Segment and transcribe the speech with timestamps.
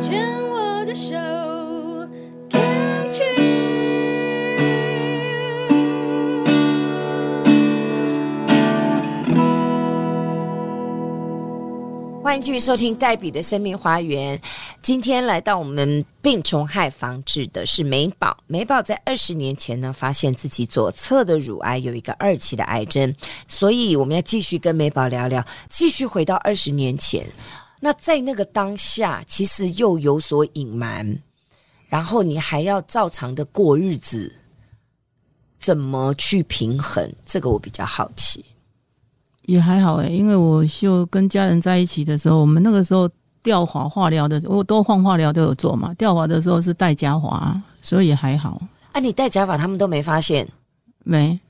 [0.00, 1.14] 牵我的手
[2.48, 3.60] ，Can't you？
[12.22, 14.40] 欢迎继续收听黛比的生命花园。
[14.80, 18.34] 今天来到我们病虫害防治的是美宝。
[18.46, 23.14] 美宝在二十年前呢，发现自己左侧的乳癌有一个二期的癌症，
[23.46, 27.26] 所以我们要继续跟美宝聊聊，继续回到二十年前。
[27.80, 31.18] 那在那个当下，其实又有所隐瞒，
[31.88, 34.32] 然后你还要照常的过日子，
[35.58, 37.10] 怎么去平衡？
[37.24, 38.44] 这个我比较好奇。
[39.46, 43.10] 也还好诶，因为我就跟家人在一起的时候，我们那个时候
[43.42, 45.92] 吊滑化疗的，我都换化疗都有做嘛。
[45.94, 48.60] 吊滑的时候是戴假发，所以也还好。
[48.92, 50.46] 啊，你戴假发他们都没发现？
[51.02, 51.40] 没。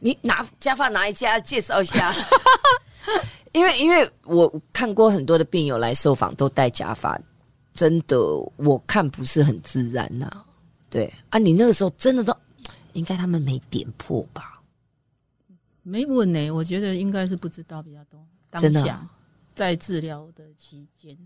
[0.00, 2.12] 你拿假发哪一家介绍一下？
[3.56, 7.18] 因为因为我看过很多的病友来受访都戴假发，
[7.72, 8.18] 真的
[8.56, 10.44] 我看不是很自然呐、啊。
[10.90, 12.36] 对啊，你那个时候真的都
[12.92, 14.60] 应该他们没点破吧？
[15.82, 18.20] 没问呢、欸，我觉得应该是不知道比较多。
[18.58, 19.00] 真的
[19.54, 21.16] 在治疗的期间，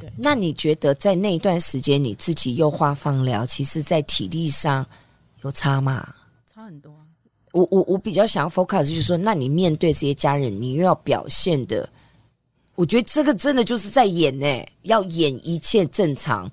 [0.00, 0.12] 对。
[0.16, 4.84] 那你觉得在那一段时间，你自己又花放疗，其实在体力上
[5.42, 6.14] 有差吗？
[6.46, 7.06] 差很多啊。
[7.52, 11.88] 我我我比较想要 focus 就是说，那你面对这些家人，你又要表现的，
[12.74, 16.50] 我觉得这个真的就是在演呢、欸，要演一切正常。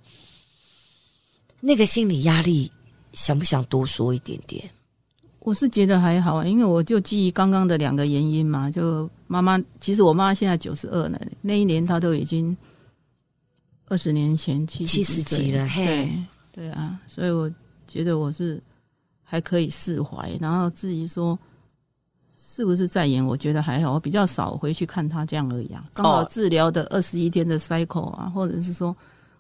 [1.60, 2.72] 那个心理压力，
[3.14, 4.64] 想不想多说一点点？
[5.40, 12.56] 我是觉得还好，因为我就基于刚刚的两个原因嘛，就妈妈，其实我妈现在九十二了，那一年她都已经
[13.88, 16.10] 二十年前七七十几了，嘿，
[16.52, 17.52] 对对啊，所以我
[17.88, 18.62] 觉得我是
[19.26, 20.32] 还可以释怀。
[20.40, 21.38] 然后至于说
[22.38, 25.84] 是不是在演，我觉得还好，我比较少回去看他这样而已啊。
[25.94, 28.96] 刚好治疗的二十一天的 cycle 啊，或者是说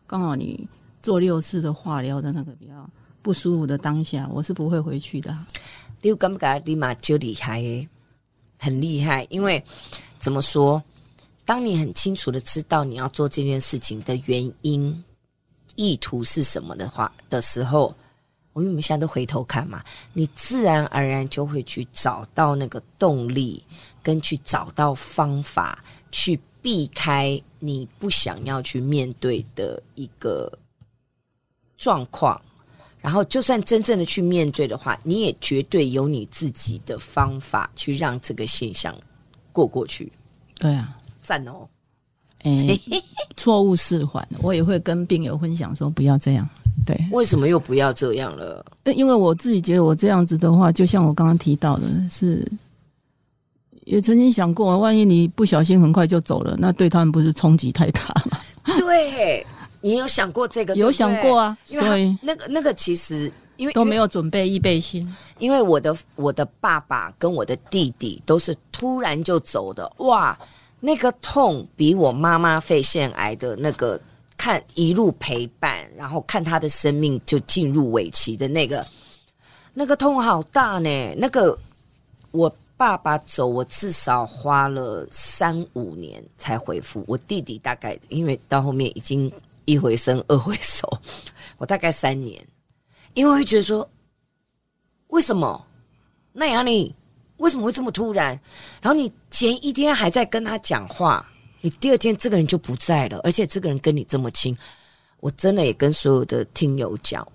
[0.05, 0.67] 刚好你
[1.01, 2.89] 做六次的化疗的那个比较
[3.21, 5.37] 不舒服的当下，我是不会回去的。
[6.01, 7.63] 你有感觉立马就厉害，
[8.57, 9.25] 很厉害。
[9.29, 9.63] 因为
[10.19, 10.81] 怎么说，
[11.45, 15.03] 当你很清楚的知道你要做这件事情的原因、
[15.75, 17.95] 意图是什么的话的时候，
[18.55, 19.83] 我们现在都回头看嘛，
[20.13, 23.61] 你自然而然就会去找到那个动力，
[24.01, 30.49] 跟去找到方法，去避开你不想要去面对的一个
[31.77, 32.41] 状况。
[33.01, 38.97] 然后，就算真正的去面对的话，你也绝对有你自己的方法去让这个现象
[39.51, 40.11] 过过去。
[40.55, 41.67] 对啊，赞哦！
[42.45, 42.79] 哎，
[43.35, 46.47] 错误释缓，我也会跟病友分享说不要这样。
[46.85, 48.65] 对，为什么又不要这样了？
[48.95, 52.45] 因为我自己觉得我这样子的话，就像我刚刚提到的，是
[53.85, 58.39] 也曾经想过，万一你不小心很快就走了，那对他们不是冲击太大吗？
[58.77, 59.45] 对。
[59.81, 60.73] 你有想过这个？
[60.77, 65.07] 有想过啊，所以那个那个其实因为都没有准备预备心。
[65.37, 70.35] 因为我的我的爸爸跟我的弟弟都是突然就走的，哇，
[70.79, 73.99] 那个痛比我妈妈肺腺癌的那个
[74.37, 78.85] 看一路陪伴，然后看他的生命就进入尾期的那个
[79.73, 81.15] 那个痛好大呢。
[81.17, 81.57] 那个
[82.31, 87.03] 我爸爸走，我至少花了三五年才恢复。
[87.07, 89.31] 我弟弟大概因为到后面已经。
[89.67, 90.87] 一回生，二回熟，
[91.57, 92.39] 我大概三年，
[93.15, 93.89] 因为会觉得说，
[95.07, 95.65] 为什么？
[96.31, 96.93] 那样你
[97.37, 98.39] 为什么会这么突然？
[98.81, 101.25] 然后你前一天还在跟他讲话，
[101.61, 104.55] 你第二天这个人就不在了，而且这个人跟你这么亲，
[105.19, 107.27] 我真的也跟所有的听友讲，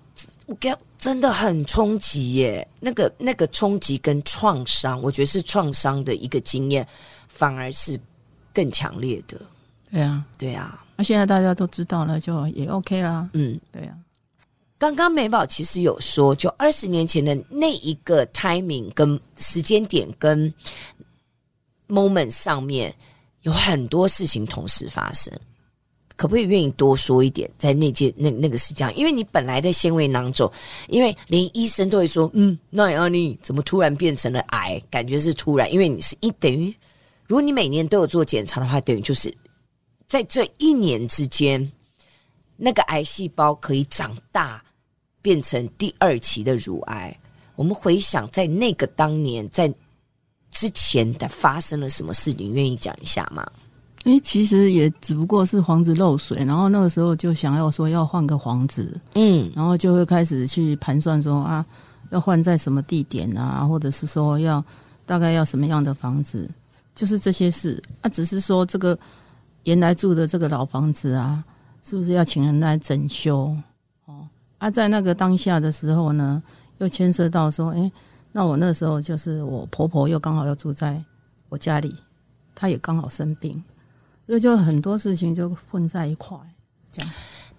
[0.46, 6.86] 我跟真的很冲击耶，那个那个冲击跟创伤，我觉得是创伤的一个经验，
[7.28, 7.98] 反而是
[8.52, 9.40] 更强烈的。
[9.90, 10.84] 对啊，对啊。
[10.96, 13.28] 那现在大家都知道了，就也 OK 啦。
[13.32, 14.09] 嗯，对呀、啊。
[14.80, 20.50] 刚刚美宝其实有说，就二十年前的那一个 timing 跟时间点跟
[21.86, 22.90] moment 上面
[23.42, 25.30] 有很多事情同时发生，
[26.16, 27.50] 可不可以愿意多说一点？
[27.58, 30.50] 在那件那那个时间，因为你本来的纤维囊肿，
[30.88, 34.82] 因为连医生都会说，嗯，那样你怎么突然变成了癌？
[34.90, 36.74] 感觉是突然，因为你是一等于，
[37.26, 39.30] 如果你每年都有做检查的话，等于就是。
[40.06, 41.70] 在这一年之间，
[42.56, 44.60] 那个癌细胞可以长大，
[45.22, 47.16] 变成第二期的乳癌。
[47.56, 49.72] 我们回想，在那个当年，在
[50.50, 52.32] 之前的发生了什么事？
[52.32, 53.46] 情愿意讲一下吗？
[54.04, 61.64] 哎，其实也只不过是房子漏水，然后那个时候就想要说要换个房子，嗯，然后就会开始去盘算说啊，
[62.10, 64.64] 要换在什么地点啊，或者是说要
[65.04, 66.50] 大概要什么样的房子，
[66.94, 68.98] 就是这些事啊，只是说这个。
[69.64, 71.44] 原来住的这个老房子啊，
[71.82, 73.54] 是不是要请人来整修？
[74.60, 76.42] 哦，啊，在那个当下的时候呢，
[76.78, 77.90] 又牵涉到说，哎，
[78.30, 81.02] 那我那时候就是我婆婆又刚好要住在
[81.48, 81.96] 我家里，
[82.54, 83.60] 她也刚好生病，
[84.26, 86.38] 所以就很多事情就混在一块。
[86.92, 87.10] 这样，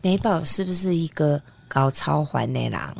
[0.01, 2.95] 美宝是不是一个高超环的人？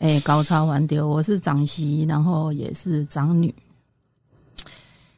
[0.00, 3.52] 哎，高超环的，我是长媳，然后也是长女，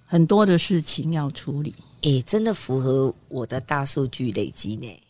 [0.07, 1.75] 很多的事情要处理。
[2.03, 5.03] 诶，真的符合我的大数据累积呢。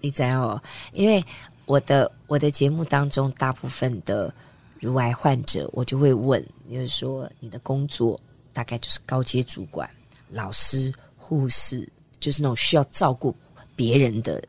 [0.00, 0.62] 你知道哦，
[0.94, 1.22] 因为
[1.70, 4.34] 我的我的节目当中，大部分的
[4.80, 8.20] 乳癌患者，我就会问，就是说你的工作
[8.52, 9.88] 大概就是高阶主管、
[10.30, 11.88] 老师、护士，
[12.18, 13.32] 就是那种需要照顾
[13.76, 14.42] 别人的。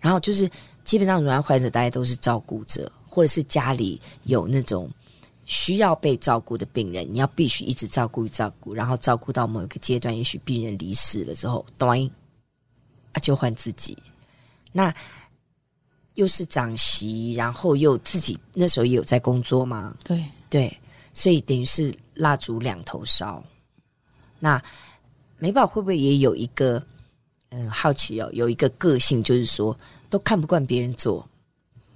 [0.00, 0.46] 然后就是
[0.84, 4.90] 基本上乳癌患者大家都是照顾者，或者是家里有那种。
[5.48, 12.02] 需要被照顾的病人，你要必须一直照顾、照顾，然后照顾到某一个阶段，也许病人离世了之后，端
[13.12, 13.96] 啊就换自己。
[14.72, 14.92] 那
[16.16, 19.94] 又是长媳，然后又自己那时候也有在工作嘛？
[20.04, 20.78] 对对，
[21.14, 23.42] 所以等于是蜡烛两头烧。
[24.38, 24.62] 那
[25.38, 26.82] 美宝会不会也有一个
[27.50, 28.28] 嗯好奇哦？
[28.32, 29.76] 有一个个性就是说，
[30.10, 31.26] 都看不惯别人做。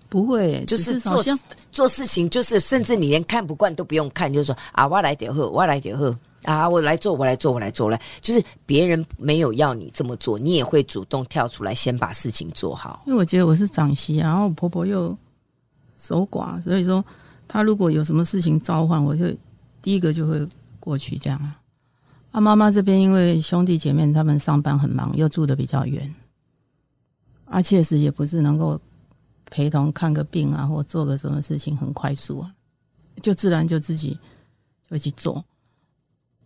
[0.08, 1.23] 不会，就是做
[1.70, 13.02] 做事情，就是甚至你连看不惯都不用看，就是说啊，我来点喝，我来点喝啊，我来做，我来做，我来做，来，就是别人没有要你这么做，你也会主动跳出来，先把事情做好。
[13.06, 15.16] 因为我觉得我是长媳，然后我婆婆又
[15.98, 17.04] 守寡，所以说
[17.46, 19.26] 她如果有什么事情召唤，我就
[19.82, 20.46] 第一个就会
[20.78, 21.52] 过去这样。
[22.31, 26.14] 啊，妈妈这边因为兄弟姐妹他们上班很忙，又住的比较远，
[27.44, 28.81] 啊，确实也不是能够。
[29.52, 32.54] 陪同看个病啊，或做个什么事情很快速啊，
[33.20, 34.16] 就自然就自己
[34.88, 35.44] 就去做。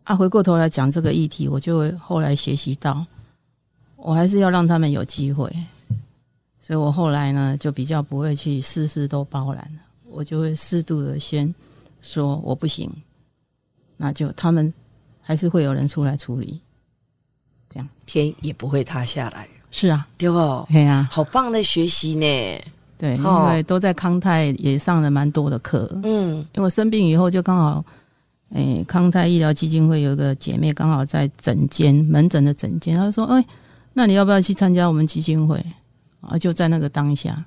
[0.05, 3.05] 啊，回过头来讲这个议题，我就会后来学习到，
[3.97, 5.51] 我还是要让他们有机会。
[6.61, 11.53] 所以我后来呢，就比较不会去事事都包揽了，我就会适度的先
[12.01, 12.91] 说我不行，
[13.97, 14.73] 那就他们
[15.21, 16.61] 还是会有人出来处理，
[17.69, 19.49] 这样天也不会塌下来。
[19.71, 20.67] 是啊，对不？
[20.71, 22.27] 对啊，好棒的学习呢。
[22.97, 25.91] 对，因为都在康泰也上了蛮多的课。
[26.05, 27.85] 嗯，因为我生病以后就刚好，
[28.55, 33.45] 诶，康泰医疗基金会有一个姐妹刚好在诊间门诊的诊间，她就说：“哎，
[33.93, 35.63] 那你要不要去参加我们基金会？”
[36.23, 37.45] 啊，就在那个当下，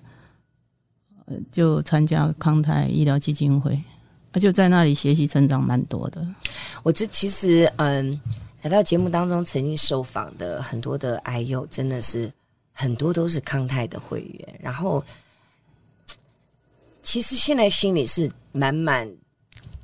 [1.52, 3.74] 就参加康泰医疗基金会，
[4.32, 6.26] 啊，就在那里学习成长蛮多的。
[6.84, 8.20] 我这其实嗯，
[8.62, 12.32] 来到节目当中曾经受访的很多的癌友，真的是
[12.72, 15.04] 很多都是康泰的会员，然后。
[17.04, 19.10] 其实现在心里是满满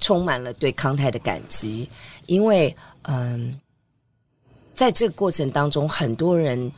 [0.04, 1.88] 充满了对康泰的感激，
[2.26, 3.58] 因为嗯，
[4.74, 6.70] 在这个过程当中，很多人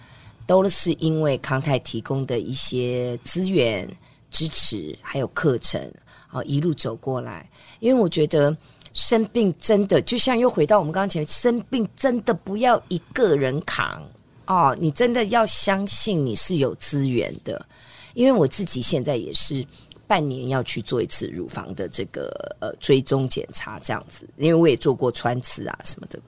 [0.45, 3.89] 都是因为康泰提供的一些资源
[4.30, 5.81] 支持，还有课程，
[6.27, 7.50] 啊，一路走过来。
[7.80, 8.56] 因为我觉得
[8.94, 14.07] 生病真的就像又回到我们刚刚前面，生病真的不要一个人扛
[14.45, 17.66] 哦，你真的要相信你是有资源的。
[18.13, 19.66] 因为我自己现在也是。
[20.07, 22.30] 半年要去做一次乳房的这个
[22.60, 26.19] 呃追踪检查，这样子，因为我也做过穿刺啊什么的，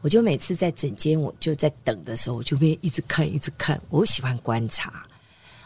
[0.00, 3.80] 我就每次在诊间，我就在等的时候，我就会一直看，一直看。
[3.90, 5.06] 我喜欢观察，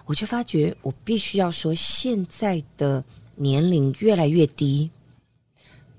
[0.05, 3.03] 我就发觉我必须要说，现在的
[3.37, 4.91] 年龄越来越低，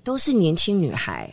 [0.04, 1.32] 都是年轻女孩，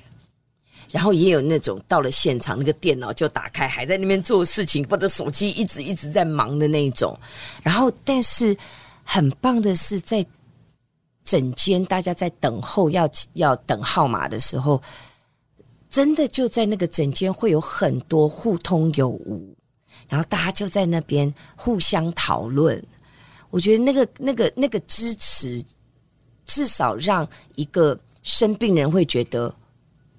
[0.89, 7.19] 然后也有那种到了现场，那个电脑就打开，还在那边做事情，或者手机一直一直在忙的那一种，
[7.61, 8.55] 然后但是。
[9.11, 10.23] 很棒的是，在
[11.23, 14.79] 诊间，大家在等候要要等号码的时候，
[15.89, 19.51] 真的就在那个诊间会有很多互通有无，
[20.07, 22.79] 然后大家就在那边互相讨论。
[23.49, 25.59] 我觉得那个那个那个支持，
[26.45, 29.51] 至少让一个生病人会觉得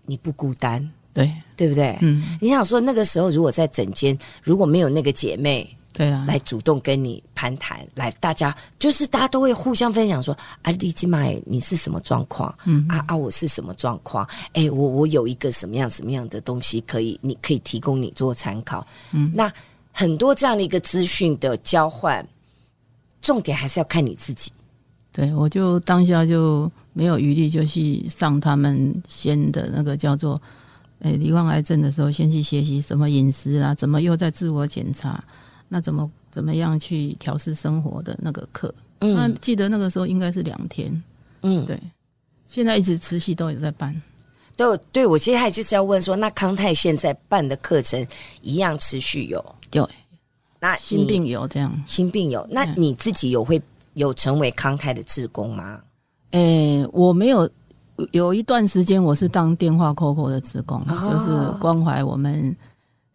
[0.05, 1.97] 你不孤单，对对不对？
[2.03, 5.77] 嗯，你想说那个时候如果在诊间如果没有那个姐妹。
[5.93, 10.33] 对啊，来主动跟你攀谈，来大家就是大家都会互相分享说
[10.63, 12.57] 啊，李金麦你是什么状况？
[12.65, 14.27] 嗯啊啊，我是什么状况？
[14.53, 18.87] 哎，我我有一个什么样什么样的东西可以，你可以提供你做参考。
[19.13, 19.53] 嗯，那
[19.93, 22.25] 很多这样的一个资讯的交换，
[23.21, 24.53] 重点还是要看你自己。
[25.13, 30.41] 对，我就当下就没有余力，就去上他们先的那个叫做
[31.01, 35.23] 哎，罹患癌症的时候，先去学习什么饮食啊，怎么又在自我检查。
[35.73, 38.75] 那怎么怎么样去调试生活的那个课？
[38.99, 41.03] 嗯，那记得那个时候应该是两天。
[41.43, 41.81] 嗯，对，
[42.47, 43.95] 现在一直持续都有在办。
[44.57, 48.07] 对，对我接下来就是要问说，那康泰现在办的课程
[48.43, 49.43] 一样持续有？
[49.71, 49.83] 对，
[50.59, 53.63] 那心病友这样，心病友，那你自己有会
[53.95, 55.81] 有成为康泰的志工吗？
[56.33, 57.49] 诶、欸，我没有，
[58.11, 62.55] 有一段时间我是当电话 COCO 的职工，哦、就是关怀我们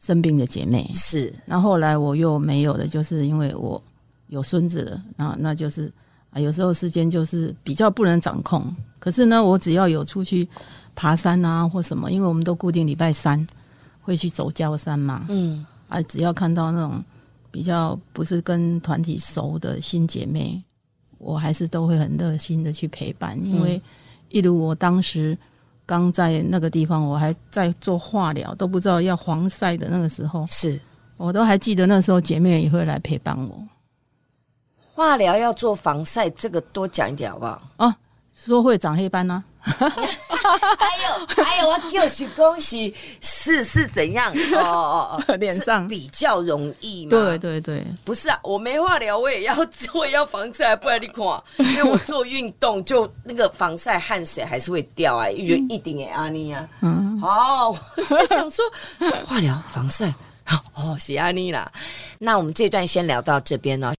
[0.06, 0.90] 生病的姐妹。
[0.94, 3.82] 是，那后，来我又没有了，就是因为我
[4.28, 5.92] 有孙子了，那那就是
[6.30, 8.64] 啊，有时候时间就是比较不能掌控。
[9.00, 10.48] 可是呢，我只要有出去
[10.94, 13.46] 爬山啊或什么，因为我们都固定礼拜三
[14.02, 17.04] 会去走郊山嘛，嗯，啊，只要看到那种。
[17.52, 20.62] 比较不是跟团体熟的新姐妹，
[21.20, 23.82] 我还是都会很热心的去陪伴，因为
[24.28, 25.38] 一如我当时
[25.86, 30.80] 刚在那个地方，我还在做化疗，都不知道要防晒的那个时候，是
[31.18, 33.68] 我都还记得那时候姐妹也会来陪伴我。
[34.94, 37.62] 化疗要做防晒，这个多讲一点好不好？
[37.78, 37.96] 哦，
[38.34, 39.55] 说会长黑斑呢、啊。
[39.66, 44.32] 还有还有，我就是恭喜是是怎样？
[44.54, 45.88] 哦哦哦，脸上。
[45.88, 47.12] 比较容易嘛？
[47.12, 49.56] 对对对，不是啊，我没化疗，我也要
[49.94, 51.26] 我也要防晒，不然你看，
[51.58, 58.64] 因为我做运动就那个防晒汗水还是会掉啊，一一定的阿妮啊，嗯，好，我想说
[59.26, 61.72] 化疗防晒，好哦，谢谢阿妮啦。
[62.20, 63.94] 那我们这段先聊到这边呢。